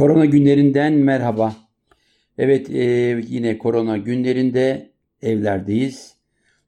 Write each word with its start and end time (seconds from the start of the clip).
Korona 0.00 0.24
günlerinden 0.24 0.92
merhaba. 0.92 1.56
Evet 2.38 2.70
e, 2.70 2.82
yine 3.28 3.58
korona 3.58 3.96
günlerinde 3.96 4.90
evlerdeyiz. 5.22 6.14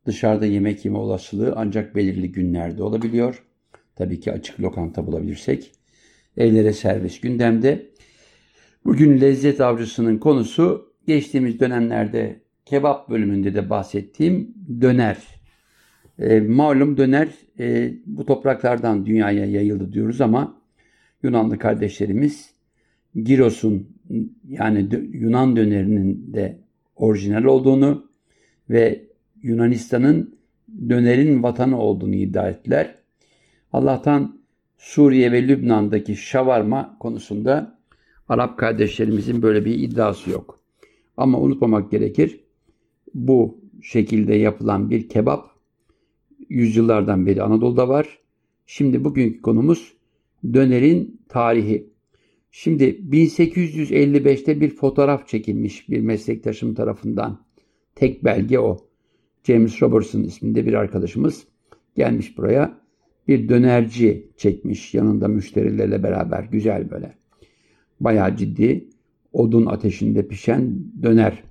Dışarıda 0.07 0.47
yemek 0.47 0.85
yeme 0.85 0.99
olasılığı 0.99 1.53
ancak 1.57 1.97
belirli 1.97 2.33
günlerde 2.33 2.83
olabiliyor. 2.83 3.45
Tabii 3.97 4.21
ki 4.21 4.33
açık 4.33 4.61
lokanta 4.61 5.07
bulabilirsek. 5.07 5.73
Evlere 6.37 6.73
servis 6.73 7.21
gündemde. 7.21 7.91
Bugün 8.85 9.21
lezzet 9.21 9.61
avcısının 9.61 10.19
konusu 10.19 10.95
geçtiğimiz 11.07 11.61
dönemlerde 11.61 12.41
kebap 12.65 13.11
bölümünde 13.11 13.55
de 13.55 13.71
bahsettiğim 13.71 14.55
döner. 14.81 15.17
E, 16.19 16.41
malum 16.41 16.97
döner 16.97 17.29
e, 17.59 17.93
bu 18.07 18.27
topraklardan 18.27 19.07
dünyaya 19.07 19.47
yayıldı 19.47 19.93
diyoruz 19.93 20.21
ama 20.21 20.63
Yunanlı 21.23 21.59
kardeşlerimiz 21.59 22.52
Giros'un 23.15 23.89
yani 24.49 24.89
Yunan 25.13 25.57
dönerinin 25.57 26.35
de 26.35 26.59
orijinal 26.97 27.45
olduğunu 27.45 28.07
ve 28.71 29.07
Yunanistan'ın 29.43 30.39
dönerin 30.89 31.43
vatanı 31.43 31.81
olduğunu 31.81 32.15
iddia 32.15 32.49
ettiler. 32.49 32.95
Allah'tan 33.73 34.43
Suriye 34.79 35.33
ve 35.33 35.49
Lübnan'daki 35.49 36.17
şavarma 36.17 36.97
konusunda 37.01 37.79
Arap 38.29 38.59
kardeşlerimizin 38.59 39.43
böyle 39.43 39.65
bir 39.65 39.79
iddiası 39.79 40.31
yok. 40.31 40.61
Ama 41.17 41.41
unutmamak 41.41 41.91
gerekir. 41.91 42.41
Bu 43.15 43.59
şekilde 43.83 44.35
yapılan 44.35 44.91
bir 44.91 45.09
kebap 45.09 45.51
yüzyıllardan 46.49 47.27
beri 47.27 47.43
Anadolu'da 47.43 47.89
var. 47.89 48.19
Şimdi 48.67 49.05
bugünkü 49.05 49.43
konumuz 49.43 49.93
dönerin 50.55 51.21
tarihi. 51.29 51.92
Şimdi 52.55 52.85
1855'te 52.85 54.61
bir 54.61 54.71
fotoğraf 54.71 55.29
çekilmiş 55.29 55.89
bir 55.89 56.01
meslektaşım 56.01 56.75
tarafından. 56.75 57.45
Tek 57.95 58.25
belge 58.25 58.59
o. 58.59 58.79
James 59.45 59.83
Robertson 59.83 60.23
isminde 60.23 60.67
bir 60.67 60.75
arkadaşımız 60.75 61.47
gelmiş 61.97 62.39
buraya. 62.39 62.79
Bir 63.29 63.49
dönerci 63.49 64.31
çekmiş 64.37 64.95
yanında 64.95 65.29
müşterilerle 65.29 66.03
beraber. 66.03 66.45
Güzel 66.45 66.91
böyle. 66.91 67.15
Bayağı 68.01 68.37
ciddi. 68.37 68.89
Odun 69.33 69.67
ateşinde 69.67 70.29
pişen 70.29 70.85
döner. 71.03 71.43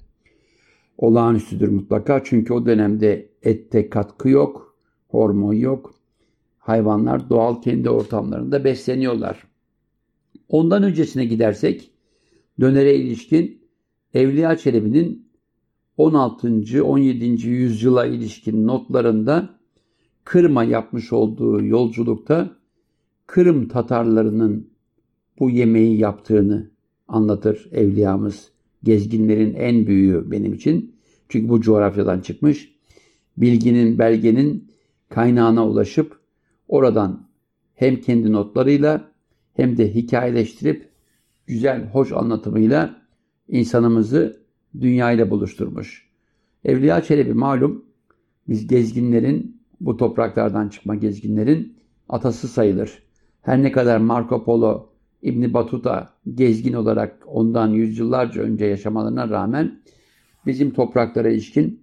Olağanüstüdür 0.97 1.67
mutlaka. 1.67 2.23
Çünkü 2.23 2.53
o 2.53 2.65
dönemde 2.65 3.29
ette 3.43 3.89
katkı 3.89 4.29
yok. 4.29 4.75
Hormon 5.07 5.53
yok. 5.53 5.93
Hayvanlar 6.57 7.29
doğal 7.29 7.61
kendi 7.61 7.89
ortamlarında 7.89 8.63
besleniyorlar. 8.63 9.50
Ondan 10.51 10.83
öncesine 10.83 11.25
gidersek 11.25 11.91
dönere 12.59 12.95
ilişkin 12.95 13.61
Evliya 14.13 14.57
Çelebi'nin 14.57 15.27
16. 15.97 16.83
17. 16.83 17.47
yüzyıla 17.47 18.05
ilişkin 18.05 18.67
notlarında 18.67 19.59
Kırım'a 20.23 20.63
yapmış 20.63 21.13
olduğu 21.13 21.65
yolculukta 21.65 22.57
Kırım 23.27 23.67
Tatarlarının 23.67 24.69
bu 25.39 25.49
yemeği 25.49 25.97
yaptığını 25.97 26.71
anlatır 27.07 27.67
evliyamız. 27.71 28.51
Gezginlerin 28.83 29.53
en 29.53 29.87
büyüğü 29.87 30.31
benim 30.31 30.53
için. 30.53 30.95
Çünkü 31.29 31.49
bu 31.49 31.61
coğrafyadan 31.61 32.19
çıkmış. 32.19 32.75
Bilginin, 33.37 33.99
belgenin 33.99 34.71
kaynağına 35.09 35.67
ulaşıp 35.67 36.19
oradan 36.67 37.27
hem 37.75 38.01
kendi 38.01 38.31
notlarıyla 38.31 39.10
hem 39.55 39.77
de 39.77 39.95
hikayeleştirip 39.95 40.89
güzel, 41.47 41.89
hoş 41.89 42.11
anlatımıyla 42.11 43.01
insanımızı 43.47 44.41
dünyayla 44.81 45.29
buluşturmuş. 45.29 46.07
Evliya 46.65 47.01
Çelebi 47.01 47.33
malum 47.33 47.85
biz 48.47 48.67
gezginlerin, 48.67 49.61
bu 49.81 49.97
topraklardan 49.97 50.69
çıkma 50.69 50.95
gezginlerin 50.95 51.77
atası 52.09 52.47
sayılır. 52.47 53.03
Her 53.41 53.63
ne 53.63 53.71
kadar 53.71 53.97
Marco 53.97 54.43
Polo, 54.43 54.89
İbni 55.21 55.53
Batuta 55.53 56.09
gezgin 56.33 56.73
olarak 56.73 57.23
ondan 57.25 57.67
yüzyıllarca 57.69 58.41
önce 58.41 58.65
yaşamalarına 58.65 59.29
rağmen 59.29 59.81
bizim 60.45 60.71
topraklara 60.71 61.29
ilişkin 61.29 61.81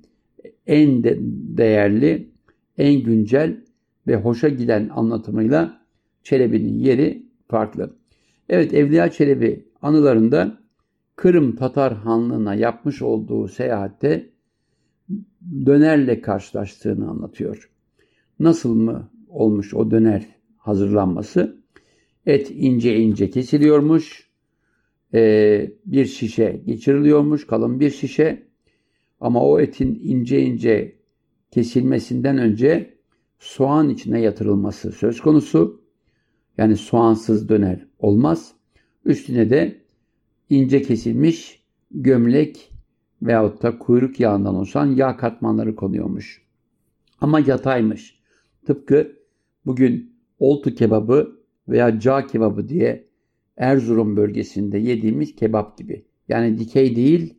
en 0.66 1.04
de 1.04 1.18
değerli, 1.56 2.30
en 2.78 3.02
güncel 3.02 3.64
ve 4.06 4.16
hoşa 4.16 4.48
giden 4.48 4.88
anlatımıyla 4.88 5.80
Çelebi'nin 6.22 6.78
yeri 6.78 7.27
farklı. 7.48 7.96
Evet 8.48 8.74
Evliya 8.74 9.10
Çelebi 9.10 9.68
anılarında 9.82 10.58
Kırım 11.16 11.56
Tatar 11.56 11.94
Hanlığı'na 11.94 12.54
yapmış 12.54 13.02
olduğu 13.02 13.48
seyahatte 13.48 14.30
dönerle 15.66 16.20
karşılaştığını 16.20 17.10
anlatıyor. 17.10 17.70
Nasıl 18.40 18.74
mı 18.74 19.10
olmuş 19.28 19.74
o 19.74 19.90
döner 19.90 20.26
hazırlanması? 20.56 21.62
Et 22.26 22.50
ince 22.50 22.96
ince 22.96 23.30
kesiliyormuş. 23.30 24.28
Ee, 25.14 25.72
bir 25.86 26.04
şişe 26.04 26.62
geçiriliyormuş, 26.66 27.46
kalın 27.46 27.80
bir 27.80 27.90
şişe. 27.90 28.42
Ama 29.20 29.44
o 29.44 29.60
etin 29.60 30.00
ince 30.02 30.40
ince 30.42 30.96
kesilmesinden 31.50 32.38
önce 32.38 32.98
soğan 33.38 33.88
içine 33.88 34.20
yatırılması 34.20 34.92
söz 34.92 35.20
konusu. 35.20 35.77
Yani 36.58 36.76
soğansız 36.76 37.48
döner 37.48 37.86
olmaz. 37.98 38.52
Üstüne 39.04 39.50
de 39.50 39.76
ince 40.50 40.82
kesilmiş 40.82 41.62
gömlek 41.90 42.72
veyahut 43.22 43.62
da 43.62 43.78
kuyruk 43.78 44.20
yağından 44.20 44.54
oluşan 44.54 44.86
yağ 44.86 45.16
katmanları 45.16 45.76
konuyormuş. 45.76 46.42
Ama 47.20 47.40
yataymış. 47.40 48.18
Tıpkı 48.66 49.12
bugün 49.66 50.12
oltu 50.38 50.74
kebabı 50.74 51.38
veya 51.68 52.00
cağ 52.00 52.26
kebabı 52.26 52.68
diye 52.68 53.08
Erzurum 53.56 54.16
bölgesinde 54.16 54.78
yediğimiz 54.78 55.36
kebap 55.36 55.78
gibi. 55.78 56.04
Yani 56.28 56.58
dikey 56.58 56.96
değil, 56.96 57.34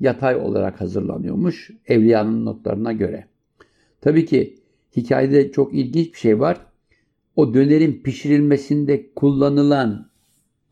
yatay 0.00 0.36
olarak 0.36 0.80
hazırlanıyormuş 0.80 1.70
Evliya'nın 1.86 2.44
notlarına 2.44 2.92
göre. 2.92 3.26
Tabii 4.00 4.26
ki 4.26 4.58
hikayede 4.96 5.52
çok 5.52 5.74
ilginç 5.74 6.12
bir 6.12 6.18
şey 6.18 6.40
var 6.40 6.66
o 7.36 7.54
dönerin 7.54 8.02
pişirilmesinde 8.02 9.12
kullanılan 9.14 10.10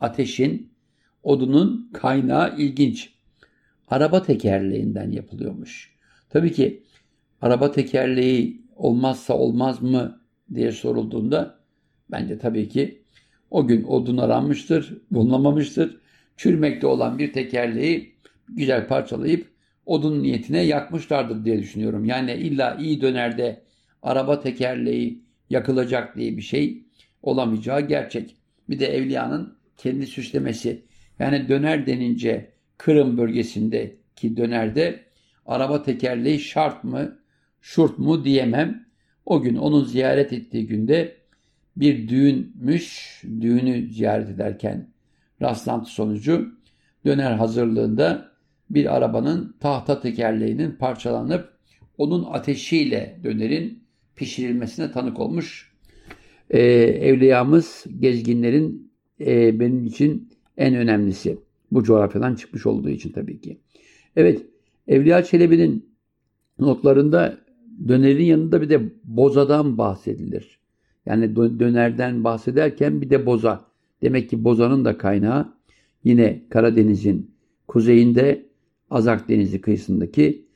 ateşin, 0.01 0.73
odunun 1.23 1.91
kaynağı 1.93 2.57
ilginç. 2.59 3.13
Araba 3.89 4.23
tekerleğinden 4.23 5.11
yapılıyormuş. 5.11 5.93
Tabii 6.31 6.53
ki 6.53 6.83
araba 7.41 7.73
tekerleği 7.73 8.63
olmazsa 8.77 9.39
olmaz 9.39 9.83
mı 9.83 10.21
diye 10.55 10.73
sorulduğunda 10.73 11.59
bence 12.11 12.39
tabii 12.39 12.69
ki 12.69 13.03
o 13.51 13.67
gün 13.67 13.85
odun 13.85 14.17
aranmıştır, 14.17 14.99
bulunamamıştır. 15.11 16.03
Çürümekte 16.37 16.87
olan 16.87 17.19
bir 17.19 17.33
tekerleği 17.33 18.15
güzel 18.49 18.89
parçalayıp 18.89 19.49
odun 19.87 20.23
niyetine 20.23 20.63
yakmışlardır 20.63 21.45
diye 21.45 21.59
düşünüyorum. 21.59 22.05
Yani 22.05 22.33
illa 22.33 22.77
iyi 22.81 23.01
dönerde 23.01 23.63
araba 24.03 24.41
tekerleği 24.41 25.23
yakılacak 25.53 26.17
diye 26.17 26.37
bir 26.37 26.43
şey 26.43 26.85
olamayacağı 27.23 27.81
gerçek. 27.81 28.37
Bir 28.69 28.79
de 28.79 28.87
evliyanın 28.87 29.57
kendi 29.77 30.07
süslemesi. 30.07 30.83
Yani 31.19 31.49
döner 31.49 31.87
denince 31.87 32.53
Kırım 32.79 33.19
bölgesindeki 33.19 34.37
dönerde 34.37 35.01
araba 35.47 35.83
tekerleği 35.83 36.41
şart 36.41 36.85
mı, 36.85 37.19
şurt 37.61 37.99
mu 37.99 38.25
diyemem. 38.25 38.87
O 39.27 39.43
gün 39.43 39.57
onun 39.57 39.85
ziyaret 39.85 40.33
ettiği 40.33 40.67
günde 40.67 41.17
bir 41.77 42.09
düğünmüş, 42.09 43.21
düğünü 43.41 43.89
ziyaret 43.89 44.29
ederken 44.29 44.89
rastlantı 45.43 45.91
sonucu 45.91 46.55
döner 47.07 47.33
hazırlığında 47.33 48.33
bir 48.71 48.97
arabanın 48.97 49.57
tahta 49.61 50.01
tekerleğinin 50.01 50.73
parçalanıp 50.73 51.53
onun 51.99 52.25
ateşiyle 52.25 53.21
dönerin 53.25 53.82
pişirilmesine 54.17 54.93
tanık 54.93 55.21
olmuş 55.21 55.73
e, 56.51 56.61
evliyamız, 56.83 57.85
gezginlerin 58.01 58.93
e, 59.21 59.61
benim 59.61 59.87
için 59.87 60.29
en 60.57 60.75
önemlisi. 60.75 61.39
Bu 61.73 61.85
coğrafyadan 61.85 62.35
çıkmış 62.35 62.67
olduğu 62.67 62.89
için 62.89 63.13
tabii 63.13 63.41
ki. 63.41 63.59
Evet, 64.17 64.47
Evliya 64.89 65.25
Çelebi'nin 65.25 65.93
notlarında 66.59 67.39
dönerin 67.89 68.25
yanında 68.25 68.63
bir 68.63 68.69
de 68.69 68.93
bozadan 69.05 69.79
bahsedilir. 69.79 70.59
Yani 71.07 71.37
dönerden 71.37 72.25
bahsederken 72.25 73.01
bir 73.01 73.11
de 73.11 73.27
boza. 73.27 73.65
Demek 74.03 74.31
ki 74.31 74.45
bozanın 74.45 74.85
da 74.85 74.99
kaynağı 74.99 75.55
yine 76.05 76.43
Karadeniz'in 76.51 77.31
kuzeyinde 77.69 78.47
Azak 78.91 79.29
Denizi 79.29 79.61
kıyısındaki 79.61 80.47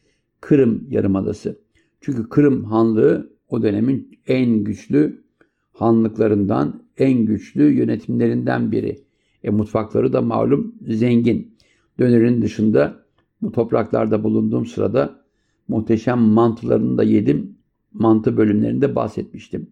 Kırım 0.40 0.86
Yarımadası. 0.90 1.58
Çünkü 2.00 2.28
Kırım 2.28 2.64
Hanlığı 2.64 3.35
o 3.48 3.62
dönemin 3.62 4.18
en 4.26 4.64
güçlü 4.64 5.24
hanlıklarından, 5.72 6.82
en 6.98 7.26
güçlü 7.26 7.72
yönetimlerinden 7.72 8.72
biri. 8.72 8.98
E, 9.44 9.50
mutfakları 9.50 10.12
da 10.12 10.22
malum 10.22 10.74
zengin. 10.88 11.56
Dönerin 11.98 12.42
dışında 12.42 13.04
bu 13.42 13.52
topraklarda 13.52 14.24
bulunduğum 14.24 14.66
sırada 14.66 15.20
muhteşem 15.68 16.18
mantılarını 16.18 16.98
da 16.98 17.02
yedim. 17.02 17.56
Mantı 17.92 18.36
bölümlerinde 18.36 18.94
bahsetmiştim. 18.94 19.70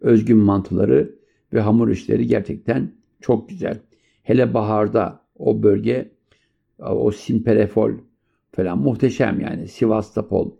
Özgün 0.00 0.38
mantıları 0.38 1.14
ve 1.52 1.60
hamur 1.60 1.88
işleri 1.88 2.26
gerçekten 2.26 2.92
çok 3.20 3.48
güzel. 3.48 3.80
Hele 4.22 4.54
baharda 4.54 5.20
o 5.38 5.62
bölge, 5.62 6.12
o 6.78 7.10
simperefol 7.10 7.90
falan 8.52 8.78
muhteşem 8.78 9.40
yani. 9.40 9.68
Sivastopol, 9.68 10.50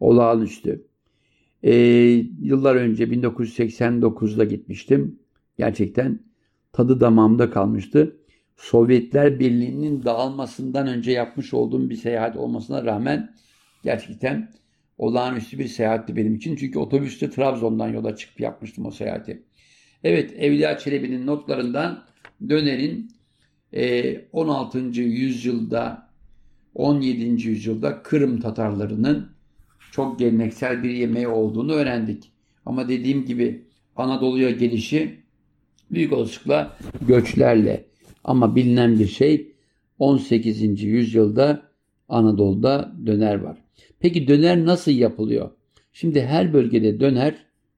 olağanüstü. 0.00 0.84
Ee, 1.62 1.72
yıllar 2.40 2.74
önce 2.74 3.04
1989'da 3.04 4.44
gitmiştim. 4.44 5.18
Gerçekten 5.58 6.20
tadı 6.72 7.00
damağımda 7.00 7.50
kalmıştı. 7.50 8.16
Sovyetler 8.56 9.40
Birliği'nin 9.40 10.04
dağılmasından 10.04 10.86
önce 10.86 11.12
yapmış 11.12 11.54
olduğum 11.54 11.90
bir 11.90 11.96
seyahat 11.96 12.36
olmasına 12.36 12.84
rağmen 12.84 13.34
gerçekten 13.84 14.52
olağanüstü 14.98 15.58
bir 15.58 15.68
seyahatti 15.68 16.16
benim 16.16 16.34
için. 16.34 16.56
Çünkü 16.56 16.78
otobüste 16.78 17.30
Trabzon'dan 17.30 17.88
yola 17.88 18.16
çıkıp 18.16 18.40
yapmıştım 18.40 18.86
o 18.86 18.90
seyahati. 18.90 19.42
Evet 20.04 20.34
Evliya 20.38 20.78
Çelebi'nin 20.78 21.26
notlarından 21.26 22.04
Döner'in 22.48 23.12
16. 24.32 24.78
E, 24.78 25.04
yüzyılda 25.04 26.08
17. 26.74 27.24
yüzyılda 27.48 28.02
Kırım 28.02 28.40
Tatarlarının 28.40 29.30
çok 29.92 30.18
geleneksel 30.18 30.82
bir 30.82 30.90
yemeği 30.90 31.28
olduğunu 31.28 31.72
öğrendik. 31.72 32.32
Ama 32.66 32.88
dediğim 32.88 33.24
gibi 33.24 33.62
Anadolu'ya 33.96 34.50
gelişi 34.50 35.16
büyük 35.90 36.12
olasılıkla 36.12 36.76
göçlerle 37.08 37.84
ama 38.24 38.56
bilinen 38.56 38.98
bir 38.98 39.06
şey 39.06 39.52
18. 39.98 40.82
yüzyılda 40.82 41.62
Anadolu'da 42.08 42.92
döner 43.06 43.34
var. 43.34 43.58
Peki 44.00 44.28
döner 44.28 44.64
nasıl 44.64 44.92
yapılıyor? 44.92 45.50
Şimdi 45.92 46.22
her 46.22 46.52
bölgede 46.52 47.00
döner 47.00 47.34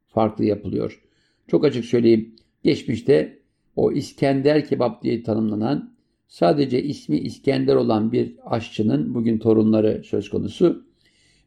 farklı 0.06 0.44
yapılıyor. 0.44 1.02
Çok 1.48 1.64
açık 1.64 1.84
söyleyeyim. 1.84 2.36
Geçmişte 2.64 3.38
o 3.76 3.92
İskender 3.92 4.68
kebap 4.68 5.02
diye 5.02 5.22
tanımlanan 5.22 5.94
sadece 6.28 6.82
ismi 6.82 7.18
İskender 7.18 7.74
olan 7.74 8.12
bir 8.12 8.34
aşçının 8.46 9.14
bugün 9.14 9.38
torunları 9.38 10.02
söz 10.04 10.30
konusu. 10.30 10.84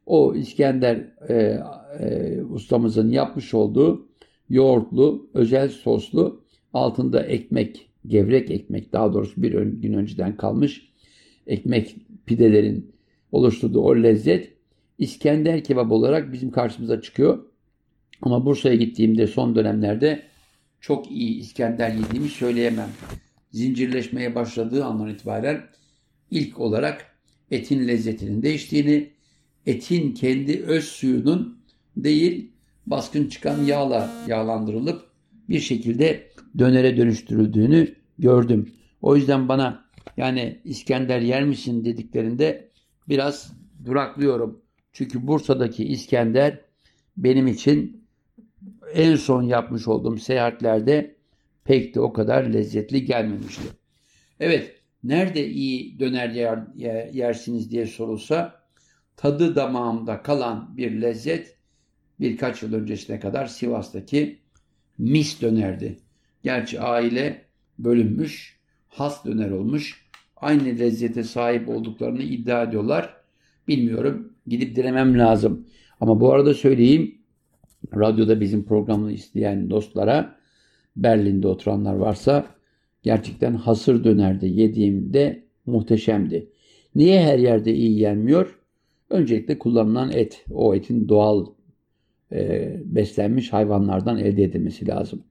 O 0.08 0.36
İskender 0.36 0.96
e, 1.30 1.60
e, 2.00 2.42
ustamızın 2.42 3.12
yapmış 3.12 3.54
olduğu 3.54 4.08
yoğurtlu, 4.50 5.30
özel 5.34 5.70
soslu, 5.70 6.42
altında 6.74 7.24
ekmek, 7.24 7.90
gevrek 8.08 8.52
ekmek 8.52 8.94
daha 8.94 9.14
doğrusu 9.14 9.44
bir 9.44 9.52
gün 9.62 9.94
önceden 9.94 10.38
kalmış 10.38 10.88
ekmek 11.48 11.96
pidelerin 12.26 12.92
oluşturduğu 13.32 13.82
o 13.82 13.96
lezzet 13.96 14.58
İskender 14.98 15.64
kebap 15.64 15.92
olarak 15.92 16.34
bizim 16.34 16.52
karşımıza 16.52 17.02
çıkıyor. 17.02 17.46
Ama 18.22 18.46
Bursa'ya 18.46 18.76
gittiğimde 18.76 19.28
son 19.28 19.56
dönemlerde 19.56 20.24
çok 20.82 21.12
iyi 21.12 21.40
İskender 21.40 21.90
yediğimi 21.90 22.30
söyleyemem. 22.30 22.90
Zincirleşmeye 23.52 24.36
başladığı 24.36 24.86
andan 24.86 25.10
itibaren 25.10 25.62
ilk 26.32 26.60
olarak 26.60 27.06
etin 27.52 27.88
lezzetinin 27.88 28.42
değiştiğini, 28.42 29.10
etin 29.68 30.14
kendi 30.14 30.64
öz 30.64 30.84
suyunun 30.86 31.58
değil 31.98 32.52
baskın 32.86 33.28
çıkan 33.28 33.64
yağla 33.64 34.12
yağlandırılıp 34.28 35.02
bir 35.50 35.60
şekilde 35.60 36.32
dönere 36.60 36.98
dönüştürüldüğünü 36.98 37.96
gördüm. 38.20 38.74
O 39.02 39.16
yüzden 39.16 39.48
bana 39.48 39.86
yani 40.18 40.60
İskender 40.64 41.22
yer 41.22 41.44
misin 41.44 41.86
dediklerinde 41.86 42.70
biraz 43.10 43.54
duraklıyorum. 43.86 44.62
Çünkü 44.94 45.28
Bursa'daki 45.28 45.86
İskender 45.86 46.62
benim 47.18 47.48
için 47.48 48.08
en 48.94 49.16
son 49.16 49.44
yapmış 49.44 49.88
olduğum 49.88 50.18
seyahatlerde 50.18 51.16
pek 51.64 51.96
de 51.96 52.00
o 52.00 52.14
kadar 52.14 52.44
lezzetli 52.44 53.06
gelmemişti. 53.06 53.64
Evet, 54.40 54.76
nerede 55.04 55.48
iyi 55.50 56.00
döner 56.00 56.30
yer, 56.30 56.60
yersiniz 57.14 57.72
diye 57.72 57.86
sorulsa 57.86 58.67
tadı 59.18 59.56
damağımda 59.56 60.22
kalan 60.22 60.78
bir 60.78 61.02
lezzet 61.02 61.58
birkaç 62.20 62.64
yıl 62.64 62.74
öncesine 62.74 63.20
kadar 63.20 63.46
Sivas'taki 63.46 64.40
mis 64.98 65.42
dönerdi. 65.42 65.98
Gerçi 66.44 66.80
aile 66.82 67.42
bölünmüş, 67.80 68.60
has 68.88 69.26
döner 69.26 69.52
olmuş. 69.52 70.08
Aynı 70.36 70.80
lezzete 70.80 71.24
sahip 71.24 71.70
olduklarını 71.70 72.22
iddia 72.22 72.64
ediyorlar. 72.64 73.18
Bilmiyorum. 73.68 74.34
Gidip 74.48 74.76
denemem 74.76 75.20
lazım. 75.20 75.68
Ama 76.00 76.20
bu 76.20 76.34
arada 76.34 76.54
söyleyeyim. 76.54 77.18
Radyoda 77.96 78.42
bizim 78.42 78.66
programını 78.66 79.12
isteyen 79.12 79.70
dostlara 79.70 80.36
Berlin'de 80.96 81.48
oturanlar 81.48 81.94
varsa 81.94 82.46
gerçekten 83.04 83.54
hasır 83.54 84.04
dönerde 84.04 84.48
yediğimde 84.48 85.48
muhteşemdi. 85.66 86.50
Niye 86.96 87.24
her 87.24 87.40
yerde 87.40 87.74
iyi 87.74 88.00
yenmiyor? 88.00 88.60
Öncelikle 89.10 89.60
kullanılan 89.60 90.12
et. 90.12 90.46
O 90.52 90.76
etin 90.76 91.10
doğal 91.10 91.46
e, 92.32 92.74
beslenmiş 92.86 93.54
hayvanlardan 93.54 94.18
elde 94.18 94.44
edilmesi 94.44 94.88
lazım. 94.88 95.24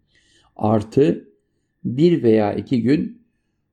Artı 0.57 1.29
bir 1.85 2.23
veya 2.23 2.55
iki 2.55 2.83
gün 2.83 3.23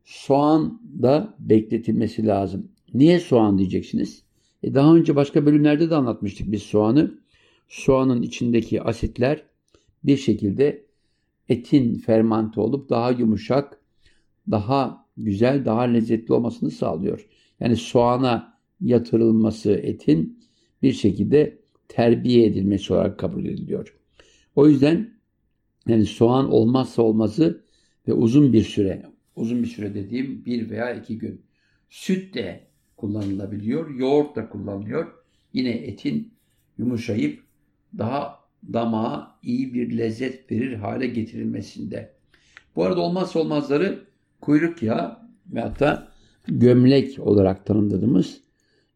soğan 0.04 0.82
da 1.02 1.36
bekletilmesi 1.40 2.28
lazım. 2.28 2.72
Niye 2.94 3.20
soğan 3.20 3.58
diyeceksiniz? 3.58 4.24
E 4.64 4.74
daha 4.74 4.96
önce 4.96 5.16
başka 5.16 5.46
bölümlerde 5.46 5.90
de 5.90 5.96
anlatmıştık 5.96 6.52
biz 6.52 6.64
soğanı. 6.64 7.20
Soğanın 7.68 8.22
içindeki 8.22 8.82
asitler 8.82 9.44
bir 10.04 10.18
şekilde 10.18 10.86
etin 11.50 11.96
fermante 11.96 12.62
olup 12.62 12.90
daha 12.90 13.12
yumuşak, 13.12 13.80
daha 14.52 15.06
güzel, 15.18 15.66
daha 15.66 15.82
lezzetli 15.82 16.34
olmasını 16.34 16.72
sağlıyor. 16.72 17.28
Yani 17.60 17.76
soğana 17.76 18.53
yatırılması 18.82 19.72
etin 19.72 20.40
bir 20.82 20.94
şekilde 20.94 21.60
terbiye 21.88 22.46
edilmesi 22.46 22.94
olarak 22.94 23.20
kabul 23.20 23.46
ediliyor. 23.46 23.96
O 24.56 24.68
yüzden 24.68 25.14
yani 25.88 26.06
soğan 26.06 26.52
olmazsa 26.52 27.02
olmazı 27.02 27.64
ve 28.08 28.14
uzun 28.14 28.54
bir 28.54 28.64
süre, 28.64 29.06
uzun 29.36 29.64
bir 29.64 29.68
süre 29.68 29.96
dediğim 29.96 30.46
bir 30.46 30.70
veya 30.70 30.94
iki 30.94 31.18
gün. 31.18 31.42
Süt 31.90 32.34
de 32.34 32.68
kullanılabiliyor, 32.98 33.96
yoğurt 33.96 34.36
da 34.36 34.50
kullanılıyor. 34.50 35.08
Yine 35.54 35.70
etin 35.70 36.34
yumuşayıp 36.78 37.44
daha 37.98 38.40
damağa 38.74 39.40
iyi 39.44 39.74
bir 39.74 39.98
lezzet 39.98 40.52
verir 40.52 40.74
hale 40.74 41.08
getirilmesinde. 41.08 42.14
Bu 42.76 42.84
arada 42.84 43.02
olmazsa 43.02 43.40
olmazları 43.40 44.04
kuyruk 44.42 44.84
yağı 44.84 45.18
ve 45.54 45.62
hatta 45.62 46.12
gömlek 46.48 47.20
olarak 47.20 47.66
tanımladığımız 47.66 48.42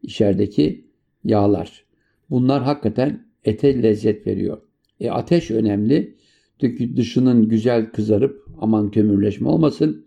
içerideki 0.08 0.86
yağlar. 1.24 1.84
Bunlar 2.30 2.64
hakikaten 2.64 3.28
ete 3.44 3.84
lezzet 3.84 4.28
veriyor. 4.28 4.62
E 5.00 5.10
ateş 5.10 5.52
önemli. 5.52 6.18
Çünkü 6.62 6.98
dışının 6.98 7.50
güzel 7.50 7.92
kızarıp 7.92 8.48
aman 8.62 8.92
kömürleşme 8.92 9.50
olmasın. 9.50 10.06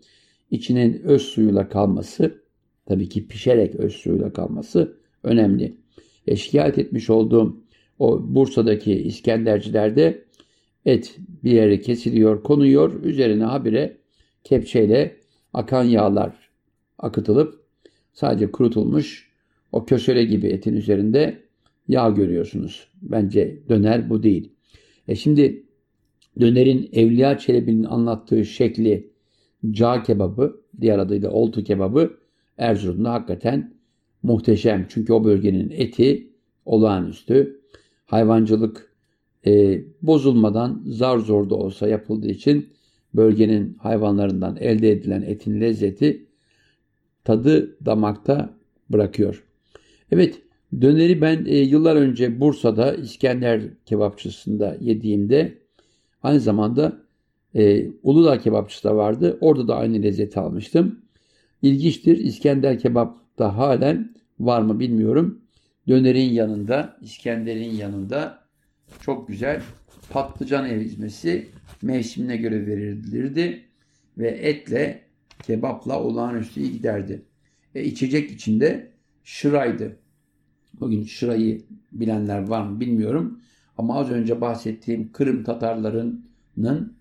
içinin 0.51 1.01
öz 1.03 1.21
suyuyla 1.21 1.69
kalması, 1.69 2.41
tabii 2.85 3.09
ki 3.09 3.27
pişerek 3.27 3.75
öz 3.75 3.93
suyuyla 3.93 4.33
kalması 4.33 4.97
önemli. 5.23 5.77
E, 6.27 6.35
şikayet 6.35 6.77
etmiş 6.77 7.09
olduğum 7.09 7.63
o 7.99 8.35
Bursa'daki 8.35 8.93
İskendercilerde 8.93 10.25
et 10.85 11.17
bir 11.43 11.51
yere 11.51 11.81
kesiliyor, 11.81 12.43
konuyor. 12.43 13.03
Üzerine 13.03 13.43
habire 13.43 13.97
kepçeyle 14.43 15.17
akan 15.53 15.83
yağlar 15.83 16.49
akıtılıp 16.99 17.63
sadece 18.13 18.51
kurutulmuş 18.51 19.30
o 19.71 19.85
köşele 19.85 20.23
gibi 20.23 20.47
etin 20.47 20.75
üzerinde 20.75 21.43
yağ 21.87 22.09
görüyorsunuz. 22.09 22.87
Bence 23.01 23.59
döner 23.69 24.09
bu 24.09 24.23
değil. 24.23 24.51
E 25.07 25.15
şimdi 25.15 25.63
dönerin 26.39 26.89
Evliya 26.93 27.37
Çelebi'nin 27.37 27.83
anlattığı 27.83 28.45
şekli 28.45 29.11
cağ 29.71 30.03
kebabı, 30.03 30.61
diğer 30.81 30.99
adıyla 30.99 31.31
oltu 31.31 31.63
kebabı 31.63 32.17
Erzurum'da 32.57 33.13
hakikaten 33.13 33.73
muhteşem. 34.23 34.85
Çünkü 34.89 35.13
o 35.13 35.23
bölgenin 35.23 35.69
eti 35.69 36.29
olağanüstü. 36.65 37.61
Hayvancılık 38.05 38.91
e, 39.45 39.81
bozulmadan 40.01 40.83
zar 40.85 41.17
zor 41.17 41.49
da 41.49 41.55
olsa 41.55 41.87
yapıldığı 41.87 42.29
için 42.29 42.69
bölgenin 43.13 43.73
hayvanlarından 43.73 44.57
elde 44.59 44.91
edilen 44.91 45.21
etin 45.21 45.61
lezzeti 45.61 46.25
tadı 47.23 47.85
damakta 47.85 48.53
bırakıyor. 48.89 49.43
Evet 50.11 50.41
Döneri 50.81 51.21
ben 51.21 51.45
e, 51.45 51.57
yıllar 51.57 51.95
önce 51.95 52.39
Bursa'da 52.39 52.93
İskender 52.95 53.61
kebapçısında 53.85 54.77
yediğimde 54.81 55.57
aynı 56.23 56.39
zamanda 56.39 57.01
E, 57.55 57.87
Uludağ 58.03 58.39
kebapçısı 58.39 58.83
da 58.83 58.95
vardı. 58.95 59.37
Orada 59.41 59.67
da 59.67 59.75
aynı 59.75 60.03
lezzeti 60.03 60.39
almıştım. 60.39 60.99
İlginçtir. 61.61 62.17
İskender 62.17 62.79
kebap 62.79 63.17
da 63.39 63.57
halen 63.57 64.15
var 64.39 64.61
mı 64.61 64.79
bilmiyorum. 64.79 65.41
Dönerin 65.87 66.29
yanında, 66.33 66.97
İskender'in 67.01 67.75
yanında 67.75 68.39
çok 69.01 69.27
güzel 69.27 69.61
patlıcan 70.09 70.69
ezmesi 70.69 71.47
mevsimine 71.81 72.37
göre 72.37 72.67
verilirdi 72.67 73.61
ve 74.17 74.27
etle 74.27 75.01
kebapla 75.43 76.03
olağanüstü 76.03 76.61
iyi 76.61 76.71
giderdi. 76.71 77.21
E, 77.75 77.83
içecek 77.83 78.31
içinde 78.31 78.91
şıraydı. 79.23 79.97
Bugün 80.81 81.03
şırayı 81.03 81.61
bilenler 81.91 82.47
var 82.47 82.63
mı 82.63 82.79
bilmiyorum. 82.79 83.39
Ama 83.77 83.99
az 83.99 84.11
önce 84.11 84.41
bahsettiğim 84.41 85.11
Kırım 85.11 85.43
Tatarlarının 85.43 86.93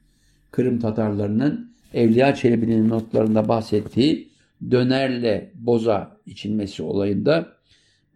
Kırım 0.50 0.78
Tatarlarının 0.78 1.70
Evliya 1.94 2.34
Çelebi'nin 2.34 2.88
notlarında 2.88 3.48
bahsettiği 3.48 4.28
dönerle 4.70 5.52
boza 5.54 6.16
içilmesi 6.26 6.82
olayında 6.82 7.52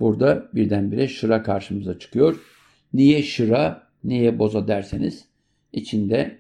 burada 0.01 0.49
birdenbire 0.55 1.09
şıra 1.09 1.43
karşımıza 1.43 1.99
çıkıyor. 1.99 2.41
Niye 2.93 3.23
şıra, 3.23 3.83
niye 4.05 4.39
boza 4.39 4.69
derseniz 4.69 5.25
içinde 5.73 6.39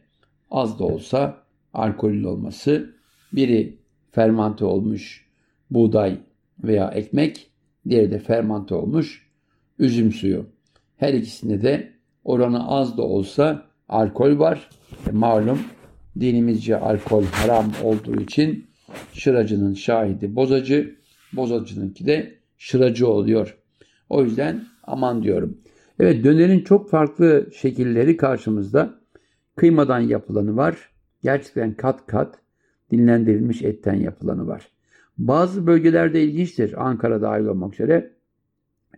az 0.50 0.78
da 0.78 0.84
olsa 0.84 1.38
alkolün 1.74 2.24
olması, 2.24 2.94
biri 3.32 3.78
fermante 4.12 4.64
olmuş 4.64 5.26
buğday 5.70 6.18
veya 6.64 6.90
ekmek, 6.90 7.50
diğeri 7.88 8.10
de 8.10 8.18
fermante 8.18 8.74
olmuş 8.74 9.26
üzüm 9.78 10.12
suyu. 10.12 10.46
Her 10.96 11.14
ikisinde 11.14 11.62
de 11.62 11.92
oranı 12.24 12.68
az 12.68 12.96
da 12.96 13.02
olsa 13.02 13.66
alkol 13.88 14.38
var. 14.38 14.70
E, 15.08 15.10
malum 15.12 15.58
dinimizce 16.20 16.76
alkol 16.76 17.24
haram 17.24 17.72
olduğu 17.82 18.20
için 18.20 18.66
şıracının 19.12 19.74
şahidi 19.74 20.36
bozacı, 20.36 20.96
bozacınınki 21.32 22.06
de 22.06 22.34
şıracı 22.58 23.08
oluyor. 23.08 23.58
O 24.08 24.24
yüzden 24.24 24.64
aman 24.82 25.22
diyorum. 25.22 25.58
Evet 26.00 26.24
dönerin 26.24 26.60
çok 26.60 26.90
farklı 26.90 27.48
şekilleri 27.54 28.16
karşımızda. 28.16 28.94
Kıymadan 29.56 30.00
yapılanı 30.00 30.56
var. 30.56 30.76
Gerçekten 31.22 31.74
kat 31.74 32.06
kat 32.06 32.38
dinlendirilmiş 32.90 33.62
etten 33.62 33.94
yapılanı 33.94 34.46
var. 34.46 34.68
Bazı 35.18 35.66
bölgelerde 35.66 36.22
ilginçtir. 36.22 36.86
Ankara 36.86 37.22
dahil 37.22 37.44
olmak 37.44 37.74
üzere 37.74 38.12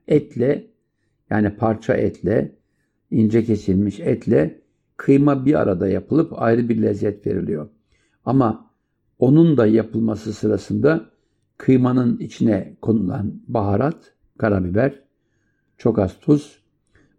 etle 0.08 0.66
yani 1.30 1.56
parça 1.56 1.94
etle 1.94 2.56
ince 3.11 3.44
kesilmiş 3.44 4.00
etle 4.00 4.61
kıyma 4.96 5.46
bir 5.46 5.54
arada 5.54 5.88
yapılıp 5.88 6.42
ayrı 6.42 6.68
bir 6.68 6.82
lezzet 6.82 7.26
veriliyor. 7.26 7.68
Ama 8.25 8.70
onun 9.18 9.56
da 9.56 9.66
yapılması 9.66 10.32
sırasında 10.32 11.11
kıymanın 11.58 12.18
içine 12.18 12.76
konulan 12.82 13.40
baharat, 13.49 14.14
karabiber, 14.38 15.02
çok 15.78 15.99
az 15.99 16.20
tuz 16.20 16.62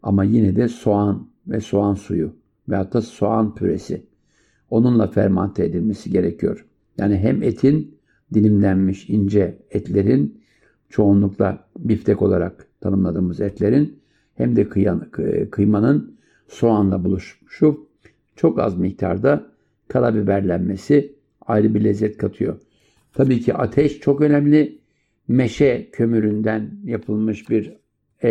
ama 0.03 0.23
yine 0.23 0.55
de 0.55 0.67
soğan 0.67 1.29
ve 1.47 1.59
soğan 1.59 1.93
suyu 1.93 2.35
veyahut 2.69 2.93
da 2.93 3.01
soğan 3.01 3.55
püresi 3.55 4.05
onunla 4.69 5.07
fermante 5.07 5.65
edilmesi 5.65 6.11
gerekiyor. 6.11 6.65
Yani 6.97 7.17
hem 7.17 7.43
etin 7.43 7.96
dilimlenmiş 8.33 9.09
ince 9.09 9.57
etlerin 9.71 10.41
çoğunlukla 10.89 11.67
biftek 11.79 12.21
olarak 12.21 12.67
tanımladığımız 12.81 13.41
etlerin 13.41 13.99
hem 14.35 14.55
de 14.55 14.69
kıymanın 15.49 16.17
soğanla 16.47 17.03
buluşuşu 17.03 17.87
çok 18.35 18.59
az 18.59 18.77
miktarda 18.77 19.51
karabiberlenmesi 19.87 21.15
ayrı 21.41 21.73
bir 21.73 21.83
lezzet 21.83 22.17
katıyor. 22.17 22.59
Tabii 23.13 23.41
ki 23.41 23.53
ateş 23.53 23.99
çok 23.99 24.21
önemli. 24.21 24.77
Meşe 25.27 25.89
kömüründen 25.91 26.71
yapılmış 26.83 27.49
bir 27.49 27.73
e, 28.23 28.29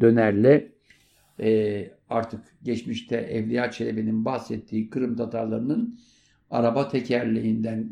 dönerle 0.00 0.72
e, 1.40 1.90
artık 2.10 2.40
geçmişte 2.62 3.16
Evliya 3.16 3.70
Çelebi'nin 3.70 4.24
bahsettiği 4.24 4.90
Kırım 4.90 5.16
Tatarlarının 5.16 5.98
araba 6.50 6.88
tekerleğinden 6.88 7.88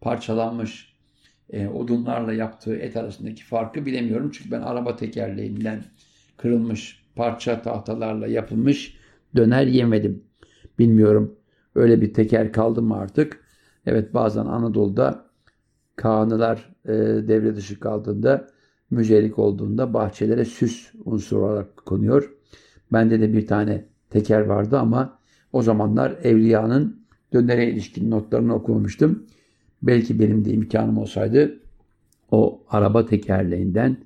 parçalanmış 0.00 0.94
e, 1.50 1.68
odunlarla 1.68 2.32
yaptığı 2.32 2.76
et 2.76 2.96
arasındaki 2.96 3.44
farkı 3.44 3.86
bilemiyorum. 3.86 4.30
Çünkü 4.34 4.50
ben 4.50 4.60
araba 4.60 4.96
tekerleğinden 4.96 5.84
kırılmış 6.36 7.04
parça 7.16 7.62
tahtalarla 7.62 8.26
yapılmış 8.26 8.96
döner 9.36 9.66
yemedim. 9.66 10.24
Bilmiyorum 10.78 11.36
öyle 11.74 12.00
bir 12.00 12.14
teker 12.14 12.52
kaldı 12.52 12.82
mı 12.82 12.96
artık. 12.96 13.44
Evet 13.86 14.14
bazen 14.14 14.46
Anadolu'da 14.46 15.28
Kağanılar 15.96 16.74
e, 16.84 16.92
devre 17.28 17.56
dışı 17.56 17.80
kaldığında 17.80 18.48
müzelik 18.90 19.38
olduğunda 19.38 19.94
bahçelere 19.94 20.44
süs 20.44 20.92
unsuru 21.04 21.44
olarak 21.44 21.76
konuyor. 21.76 22.32
Bende 22.92 23.20
de 23.20 23.32
bir 23.32 23.46
tane 23.46 23.84
teker 24.10 24.40
vardı 24.40 24.78
ama 24.78 25.18
o 25.52 25.62
zamanlar 25.62 26.16
Evliya'nın 26.22 27.06
dönere 27.32 27.70
ilişkin 27.70 28.10
notlarını 28.10 28.54
okumamıştım. 28.54 29.26
Belki 29.82 30.20
benim 30.20 30.44
de 30.44 30.52
imkanım 30.52 30.98
olsaydı 30.98 31.60
o 32.30 32.62
araba 32.68 33.06
tekerleğinden, 33.06 33.96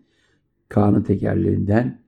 kanı 0.69 1.05
tekerleğinden 1.05 1.99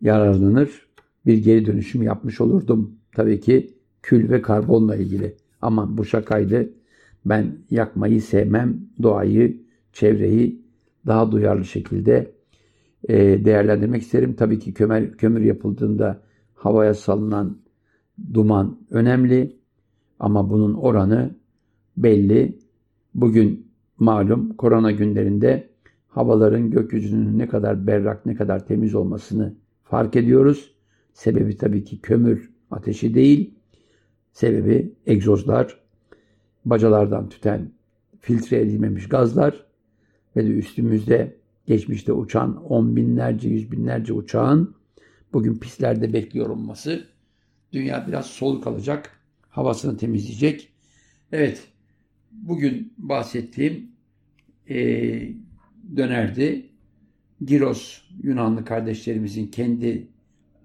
yararlanır 0.00 0.86
bir 1.26 1.38
geri 1.38 1.66
dönüşüm 1.66 2.02
yapmış 2.02 2.40
olurdum. 2.40 2.96
Tabii 3.12 3.40
ki 3.40 3.74
kül 4.02 4.30
ve 4.30 4.42
karbonla 4.42 4.96
ilgili. 4.96 5.36
Ama 5.62 5.98
bu 5.98 6.04
şakaydı. 6.04 6.70
Ben 7.24 7.58
yakmayı 7.70 8.22
sevmem. 8.22 8.80
Doğayı, 9.02 9.62
çevreyi 9.92 10.62
daha 11.06 11.32
duyarlı 11.32 11.64
şekilde 11.64 12.32
e, 13.08 13.44
değerlendirmek 13.44 14.02
isterim. 14.02 14.34
Tabii 14.34 14.58
ki 14.58 14.74
kömür, 14.74 15.12
kömür 15.12 15.40
yapıldığında 15.40 16.22
havaya 16.54 16.94
salınan 16.94 17.58
duman 18.34 18.78
önemli 18.90 19.56
ama 20.20 20.50
bunun 20.50 20.74
oranı 20.74 21.34
belli. 21.96 22.58
Bugün 23.16 23.72
malum 23.98 24.56
korona 24.56 24.90
günlerinde 24.90 25.70
havaların 26.08 26.70
gökyüzünün 26.70 27.38
ne 27.38 27.48
kadar 27.48 27.86
berrak, 27.86 28.26
ne 28.26 28.34
kadar 28.34 28.66
temiz 28.66 28.94
olmasını 28.94 29.54
fark 29.84 30.16
ediyoruz. 30.16 30.74
Sebebi 31.12 31.56
tabii 31.56 31.84
ki 31.84 32.00
kömür 32.00 32.50
ateşi 32.70 33.14
değil. 33.14 33.54
Sebebi 34.32 34.92
egzozlar, 35.06 35.80
bacalardan 36.64 37.28
tüten 37.28 37.70
filtre 38.20 38.60
edilmemiş 38.60 39.08
gazlar 39.08 39.66
ve 40.36 40.46
de 40.46 40.50
üstümüzde 40.50 41.36
geçmişte 41.66 42.12
uçan 42.12 42.64
on 42.64 42.96
binlerce, 42.96 43.48
yüz 43.48 43.72
binlerce 43.72 44.12
uçağın 44.12 44.74
bugün 45.32 45.54
pislerde 45.54 46.12
bekliyor 46.12 46.48
olması. 46.48 47.04
Dünya 47.72 48.04
biraz 48.08 48.26
soluk 48.26 48.66
alacak, 48.66 49.20
havasını 49.48 49.96
temizleyecek. 49.96 50.72
Evet, 51.32 51.68
bugün 52.42 52.92
bahsettiğim 52.98 53.90
e, 54.68 54.76
dönerdi. 55.96 56.66
Giros 57.44 58.02
Yunanlı 58.22 58.64
kardeşlerimizin 58.64 59.46
kendi 59.46 60.08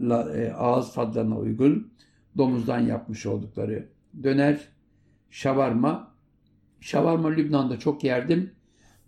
e, 0.10 0.52
ağız 0.58 0.94
tadlarına 0.94 1.38
uygun 1.38 1.92
domuzdan 2.38 2.80
yapmış 2.80 3.26
oldukları 3.26 3.88
döner, 4.24 4.60
şavarma. 5.30 6.12
Şavarma 6.80 7.30
Lübnan'da 7.30 7.80
çok 7.80 8.04
yerdim. 8.04 8.52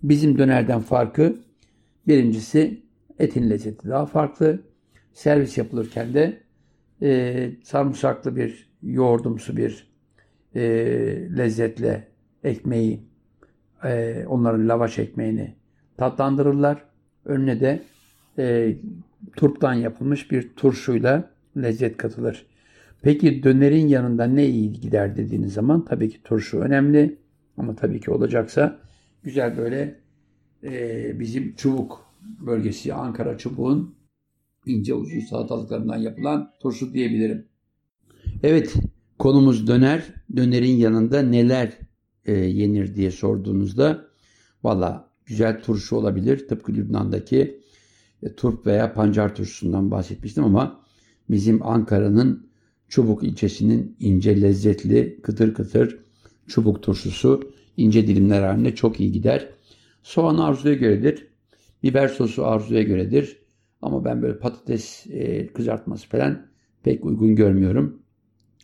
Bizim 0.04 0.38
dönerden 0.38 0.80
farkı 0.80 1.38
birincisi 2.08 2.84
etin 3.20 3.50
lezzeti 3.50 3.90
daha 3.90 4.06
farklı. 4.06 4.62
Servis 5.14 5.58
yapılırken 5.58 6.14
de 6.14 6.44
e, 7.02 7.52
sarımsaklı 7.64 8.36
bir 8.36 8.72
yoğurdumsu 8.84 9.58
bir 9.58 9.88
e, 10.56 10.62
lezzetle 11.38 12.13
ekmeği, 12.44 13.00
e, 13.84 14.24
onların 14.28 14.70
lavaş 14.70 15.00
ekmeğini 15.00 15.56
tatlandırırlar. 15.98 16.84
Önüne 17.26 17.60
de 17.60 17.84
e, 18.38 18.76
turptan 19.36 19.74
yapılmış 19.74 20.32
bir 20.32 20.50
turşuyla 20.56 21.30
lezzet 21.58 21.98
katılır. 21.98 22.46
Peki 23.02 23.44
dönerin 23.44 23.88
yanında 23.88 24.26
ne 24.26 24.48
iyi 24.48 24.74
gider 24.74 25.18
dediğiniz 25.18 25.54
zaman 25.54 25.86
tabii 25.86 26.10
ki 26.10 26.24
turşu 26.24 26.60
önemli. 26.60 27.18
Ama 27.58 27.76
tabii 27.76 28.00
ki 28.00 28.12
olacaksa 28.12 28.80
güzel 29.24 29.58
böyle 29.58 29.96
e, 30.64 31.20
bizim 31.20 31.56
çubuk 31.56 32.06
bölgesi 32.22 32.94
Ankara 32.94 33.38
çubuğun 33.38 33.96
ince 34.66 34.94
ucu 34.94 35.22
salatalıklarından 35.22 35.98
yapılan 35.98 36.52
turşu 36.62 36.94
diyebilirim. 36.94 37.46
Evet 38.44 38.74
konumuz 39.20 39.68
döner. 39.68 40.04
Dönerin 40.36 40.76
yanında 40.76 41.22
neler 41.22 41.78
e, 42.26 42.34
yenir 42.34 42.96
diye 42.96 43.12
sorduğunuzda 43.12 44.08
valla 44.64 45.10
güzel 45.26 45.62
turşu 45.62 45.96
olabilir. 45.96 46.48
Tıpkı 46.48 46.74
Lübnan'daki 46.74 47.62
e, 48.24 48.34
turp 48.36 48.68
veya 48.68 48.94
pancar 48.94 49.36
turşusundan 49.36 49.92
bahsetmiştim 49.92 50.44
ama 50.44 50.82
bizim 51.30 51.68
Ankara'nın 51.68 52.54
Çubuk 52.88 53.24
ilçesinin 53.24 53.96
ince 54.00 54.42
lezzetli 54.42 55.20
kıtır 55.22 55.54
kıtır 55.54 56.00
çubuk 56.48 56.84
turşusu 56.84 57.52
ince 57.78 58.08
dilimler 58.08 58.42
halinde 58.42 58.76
çok 58.76 59.00
iyi 59.00 59.12
gider. 59.12 59.50
Soğan 60.04 60.38
arzuya 60.38 60.74
göredir. 60.74 61.28
Biber 61.84 62.08
sosu 62.08 62.46
arzuya 62.46 62.82
göredir. 62.82 63.38
Ama 63.82 64.06
ben 64.06 64.22
böyle 64.22 64.40
patates 64.40 65.06
e, 65.10 65.48
kızartması 65.48 66.08
falan 66.10 66.46
pek 66.84 67.06
uygun 67.06 67.36
görmüyorum. 67.36 68.00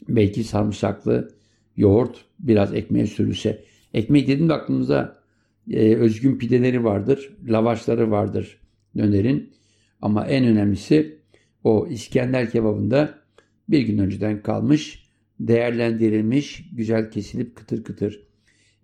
Belki 0.10 0.44
sarımsaklı 0.44 1.39
yoğurt 1.80 2.26
biraz 2.40 2.74
ekmeğe 2.74 3.08
sürülse. 3.08 3.64
Ekmek 3.94 4.28
dediğimde 4.28 4.54
aklımıza 4.54 5.20
e, 5.72 5.96
özgün 5.96 6.38
pideleri 6.38 6.84
vardır, 6.84 7.38
lavaşları 7.48 8.12
vardır 8.12 8.60
dönerin. 8.98 9.54
Ama 10.02 10.28
en 10.28 10.46
önemlisi 10.46 11.20
o 11.64 11.88
İskender 11.88 12.50
kebabında 12.50 13.20
bir 13.70 13.82
gün 13.82 13.98
önceden 13.98 14.44
kalmış, 14.44 15.10
değerlendirilmiş, 15.40 16.70
güzel 16.74 17.12
kesilip 17.12 17.56
kıtır 17.56 17.84
kıtır 17.84 18.28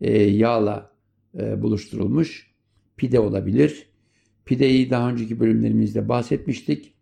e, 0.02 0.24
yağla 0.24 0.92
e, 1.40 1.62
buluşturulmuş 1.62 2.52
pide 2.98 3.20
olabilir. 3.20 3.88
Pideyi 4.46 4.90
daha 4.90 5.12
önceki 5.12 5.40
bölümlerimizde 5.40 6.10
bahsetmiştik. 6.10 6.94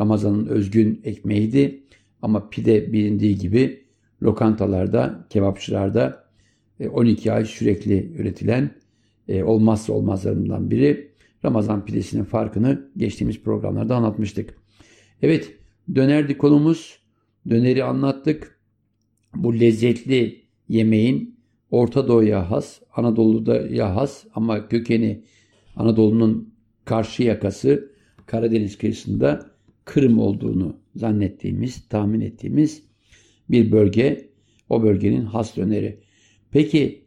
Ramazan'ın 0.00 0.46
özgün 0.46 1.00
ekmeğiydi. 1.04 1.82
Ama 2.22 2.50
pide 2.50 2.92
bilindiği 2.92 3.38
gibi 3.38 3.87
lokantalarda, 4.22 5.26
kebapçılarda 5.30 6.24
12 6.92 7.28
e, 7.28 7.32
ay 7.32 7.44
sürekli 7.44 8.12
üretilen 8.12 8.70
e, 9.28 9.42
olmazsa 9.42 9.92
olmazlarından 9.92 10.70
biri. 10.70 11.08
Ramazan 11.44 11.84
pidesinin 11.84 12.24
farkını 12.24 12.90
geçtiğimiz 12.96 13.42
programlarda 13.42 13.96
anlatmıştık. 13.96 14.54
Evet, 15.22 15.54
dönerdi 15.94 16.38
konumuz. 16.38 16.98
Döneri 17.50 17.84
anlattık. 17.84 18.60
Bu 19.34 19.60
lezzetli 19.60 20.42
yemeğin 20.68 21.38
Orta 21.70 22.08
Doğu'ya 22.08 22.50
has, 22.50 22.80
Anadolu'da 22.96 23.94
has 23.94 24.24
ama 24.34 24.68
kökeni 24.68 25.24
Anadolu'nun 25.76 26.54
karşı 26.84 27.22
yakası 27.22 27.92
Karadeniz 28.26 28.78
kıyısında 28.78 29.50
Kırım 29.84 30.18
olduğunu 30.18 30.76
zannettiğimiz, 30.96 31.88
tahmin 31.88 32.20
ettiğimiz 32.20 32.87
bir 33.50 33.72
bölge. 33.72 34.28
O 34.68 34.82
bölgenin 34.82 35.24
has 35.24 35.56
döneri. 35.56 36.00
Peki 36.50 37.04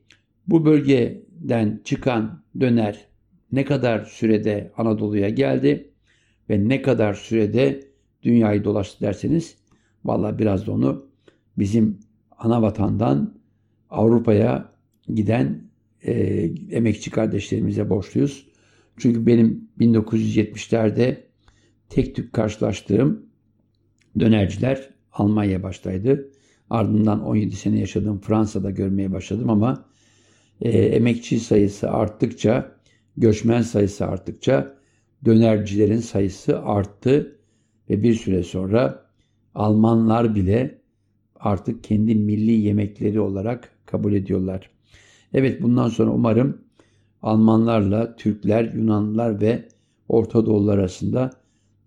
bu 0.47 0.65
bölgeden 0.65 1.81
çıkan 1.83 2.43
döner 2.59 3.07
ne 3.51 3.65
kadar 3.65 4.05
sürede 4.05 4.71
Anadolu'ya 4.77 5.29
geldi 5.29 5.91
ve 6.49 6.69
ne 6.69 6.81
kadar 6.81 7.13
sürede 7.13 7.83
dünyayı 8.23 8.63
dolaştı 8.63 9.05
derseniz 9.05 9.57
valla 10.05 10.39
biraz 10.39 10.67
da 10.67 10.71
onu 10.71 11.05
bizim 11.57 11.99
ana 12.37 12.61
vatandan 12.61 13.41
Avrupa'ya 13.89 14.71
giden 15.13 15.61
e, 16.03 16.13
emekçi 16.71 17.11
kardeşlerimize 17.11 17.89
borçluyuz. 17.89 18.47
Çünkü 18.97 19.25
benim 19.25 19.69
1970'lerde 19.79 21.17
tek 21.89 22.15
tük 22.15 22.33
karşılaştığım 22.33 23.25
dönerciler 24.19 24.89
Almanya 25.13 25.63
baştaydı. 25.63 26.29
Ardından 26.69 27.23
17 27.23 27.55
sene 27.55 27.79
yaşadığım 27.79 28.19
Fransa'da 28.19 28.71
görmeye 28.71 29.11
başladım 29.11 29.49
ama 29.49 29.85
e, 30.61 30.69
emekçi 30.69 31.39
sayısı 31.39 31.91
arttıkça, 31.91 32.71
göçmen 33.17 33.61
sayısı 33.61 34.05
arttıkça 34.07 34.77
dönercilerin 35.25 35.99
sayısı 35.99 36.61
arttı 36.61 37.39
ve 37.89 38.03
bir 38.03 38.15
süre 38.15 38.43
sonra 38.43 39.05
Almanlar 39.55 40.35
bile 40.35 40.81
artık 41.39 41.83
kendi 41.83 42.15
milli 42.15 42.51
yemekleri 42.51 43.19
olarak 43.19 43.69
kabul 43.85 44.13
ediyorlar. 44.13 44.69
Evet 45.33 45.61
bundan 45.61 45.89
sonra 45.89 46.11
umarım 46.11 46.61
Almanlarla 47.21 48.15
Türkler, 48.15 48.73
Yunanlılar 48.73 49.41
ve 49.41 49.67
Orta 50.09 50.45
Doğular 50.45 50.77
arasında 50.77 51.31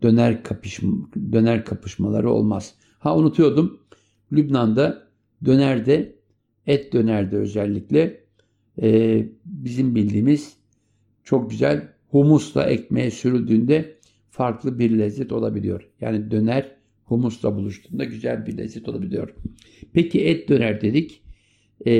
döner 0.02 0.42
kapışma, 0.42 0.92
döner 1.32 1.64
kapışmaları 1.64 2.30
olmaz. 2.30 2.74
Ha 3.04 3.16
unutuyordum. 3.16 3.80
Lübnan'da 4.32 5.08
dönerde, 5.44 6.14
et 6.66 6.92
dönerde 6.92 7.36
özellikle 7.36 8.20
e, 8.82 9.22
bizim 9.44 9.94
bildiğimiz 9.94 10.56
çok 11.24 11.50
güzel 11.50 11.88
humusla 12.08 12.66
ekmeğe 12.66 13.10
sürüldüğünde 13.10 13.98
farklı 14.30 14.78
bir 14.78 14.98
lezzet 14.98 15.32
olabiliyor. 15.32 15.88
Yani 16.00 16.30
döner 16.30 16.76
humusla 17.04 17.56
buluştuğunda 17.56 18.04
güzel 18.04 18.46
bir 18.46 18.58
lezzet 18.58 18.88
olabiliyor. 18.88 19.34
Peki 19.92 20.24
et 20.24 20.48
döner 20.48 20.80
dedik. 20.80 21.22
E, 21.86 21.92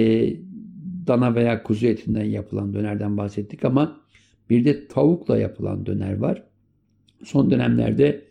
dana 1.06 1.34
veya 1.34 1.62
kuzu 1.62 1.86
etinden 1.86 2.24
yapılan 2.24 2.74
dönerden 2.74 3.16
bahsettik 3.16 3.64
ama 3.64 4.00
bir 4.50 4.64
de 4.64 4.88
tavukla 4.88 5.38
yapılan 5.38 5.86
döner 5.86 6.16
var. 6.16 6.42
Son 7.24 7.50
dönemlerde 7.50 8.24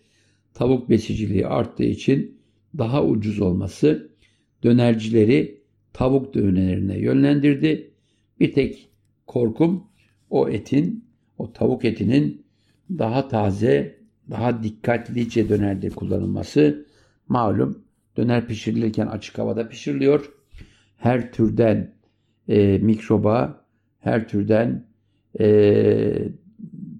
tavuk 0.54 0.90
besiciliği 0.90 1.48
arttığı 1.48 1.84
için 1.84 2.43
daha 2.78 3.04
ucuz 3.06 3.42
olması 3.42 4.12
dönercileri 4.64 5.62
tavuk 5.94 6.34
dönerine 6.34 7.00
yönlendirdi. 7.00 7.94
Bir 8.40 8.54
tek 8.54 8.90
korkum 9.28 9.84
o 10.30 10.50
etin, 10.50 11.06
o 11.38 11.54
tavuk 11.54 11.86
etinin 11.86 12.46
daha 12.90 13.28
taze, 13.28 14.00
daha 14.30 14.64
dikkatlice 14.64 15.50
dönerde 15.50 15.90
kullanılması. 15.90 16.86
Malum 17.28 17.84
döner 18.18 18.48
pişirilirken 18.48 19.08
açık 19.08 19.38
havada 19.38 19.70
pişiriliyor. 19.70 20.34
Her 20.98 21.32
türden 21.32 21.94
e, 22.48 22.78
mikroba, 22.78 23.66
her 24.00 24.28
türden 24.28 24.86
e, 25.40 26.28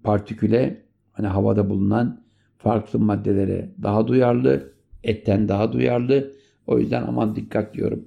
partiküle, 0.04 0.84
hani 1.12 1.28
havada 1.28 1.70
bulunan 1.70 2.24
farklı 2.58 3.00
maddelere 3.00 3.72
daha 3.84 4.08
duyarlı, 4.08 4.73
etten 5.04 5.48
daha 5.48 5.74
duyarlı. 5.74 6.34
O 6.68 6.80
yüzden 6.80 7.04
aman 7.04 7.36
dikkat 7.36 7.74
diyorum. 7.74 8.06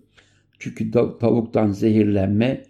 Çünkü 0.58 0.90
tavuktan 0.90 1.70
zehirlenme 1.70 2.62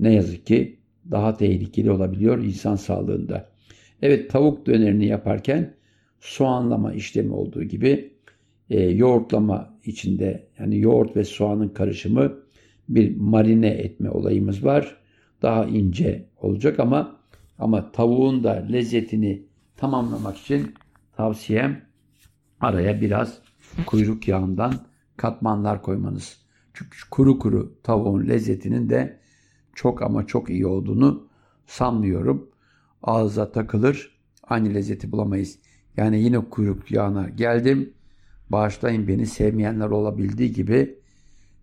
ne 0.00 0.14
yazık 0.14 0.46
ki 0.46 0.78
daha 1.10 1.36
tehlikeli 1.36 1.90
olabiliyor 1.90 2.38
insan 2.38 2.76
sağlığında. 2.76 3.50
Evet 4.02 4.30
tavuk 4.30 4.66
dönerini 4.66 5.06
yaparken 5.06 5.74
soğanlama 6.20 6.92
işlemi 6.92 7.32
olduğu 7.32 7.64
gibi 7.64 8.12
e, 8.70 8.80
yoğurtlama 8.80 9.78
içinde 9.84 10.48
yani 10.58 10.78
yoğurt 10.78 11.16
ve 11.16 11.24
soğanın 11.24 11.68
karışımı 11.68 12.32
bir 12.88 13.16
marine 13.16 13.68
etme 13.68 14.10
olayımız 14.10 14.64
var. 14.64 14.96
Daha 15.42 15.64
ince 15.64 16.24
olacak 16.40 16.80
ama 16.80 17.16
ama 17.58 17.92
tavuğun 17.92 18.44
da 18.44 18.66
lezzetini 18.72 19.42
tamamlamak 19.76 20.36
için 20.36 20.74
tavsiyem 21.16 21.82
araya 22.60 23.00
biraz 23.00 23.42
kuyruk 23.86 24.28
yağından 24.28 24.74
katmanlar 25.16 25.82
koymanız. 25.82 26.38
Çünkü 26.74 26.98
kuru 27.10 27.38
kuru 27.38 27.74
tavuğun 27.82 28.28
lezzetinin 28.28 28.88
de 28.88 29.20
çok 29.74 30.02
ama 30.02 30.26
çok 30.26 30.50
iyi 30.50 30.66
olduğunu 30.66 31.28
sanmıyorum. 31.66 32.50
Ağza 33.02 33.52
takılır, 33.52 34.18
aynı 34.42 34.74
lezzeti 34.74 35.12
bulamayız. 35.12 35.58
Yani 35.96 36.22
yine 36.22 36.38
kuyruk 36.50 36.90
yağına 36.90 37.28
geldim. 37.28 37.92
Bağışlayın 38.50 39.08
beni 39.08 39.26
sevmeyenler 39.26 39.86
olabildiği 39.86 40.52
gibi 40.52 40.98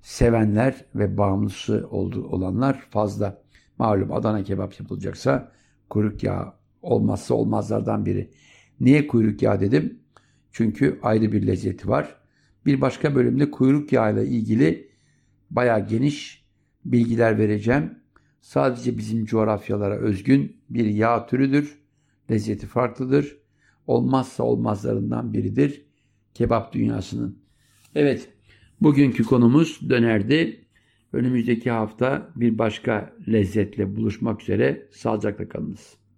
sevenler 0.02 0.86
ve 0.96 1.17
bağımlısı 1.17 1.88
olanlar 1.91 2.88
fazla. 2.89 3.41
Malum 3.78 4.12
Adana 4.12 4.43
kebap 4.43 4.80
yapılacaksa 4.80 5.52
kuyruk 5.89 6.24
yağı 6.24 6.54
olmazsa 6.82 7.34
olmazlardan 7.34 8.06
biri. 8.06 8.32
Niye 8.80 9.08
kuyruk 9.08 9.41
yağı 9.41 9.60
dedim? 9.60 10.00
Çünkü 10.58 11.00
ayrı 11.04 11.32
bir 11.32 11.48
lezzeti 11.48 11.88
var. 11.88 12.15
Bir 12.65 12.82
başka 12.82 13.15
bölümde 13.15 13.52
kuyruk 13.52 13.93
yağı 13.93 14.13
ile 14.13 14.26
ilgili 14.26 14.89
bayağı 15.50 15.88
geniş 15.88 16.46
bilgiler 16.86 17.38
vereceğim. 17.38 18.00
Sadece 18.41 18.98
bizim 18.98 19.26
coğrafyalara 19.26 19.96
özgün 19.96 20.58
bir 20.70 20.86
yağ 20.86 21.26
türüdür. 21.26 21.80
Lezzeti 22.32 22.67
farklıdır. 22.67 23.38
Olmazsa 23.88 24.43
olmazlarından 24.43 25.34
biridir 25.34 25.86
kebap 26.34 26.74
dünyasının. 26.74 27.39
Evet, 27.96 28.30
Bugünkü 28.82 29.24
konumuz 29.24 29.89
dönerdi. 29.89 30.65
Önümüzdeki 31.13 31.72
hafta 31.72 32.30
bir 32.36 32.58
başka 32.58 33.13
lezzetle 33.28 33.96
buluşmak 33.96 34.41
üzere 34.41 34.88
sağlıcakla 34.91 35.50
kalınız. 35.50 35.98